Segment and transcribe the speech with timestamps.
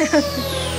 [0.00, 0.66] i